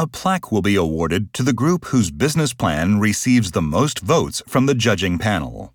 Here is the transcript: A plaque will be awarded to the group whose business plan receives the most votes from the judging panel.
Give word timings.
A 0.00 0.06
plaque 0.06 0.52
will 0.52 0.62
be 0.62 0.76
awarded 0.76 1.34
to 1.34 1.42
the 1.42 1.52
group 1.52 1.86
whose 1.86 2.12
business 2.12 2.54
plan 2.54 3.00
receives 3.00 3.50
the 3.50 3.60
most 3.60 3.98
votes 3.98 4.44
from 4.46 4.66
the 4.66 4.74
judging 4.74 5.18
panel. 5.18 5.74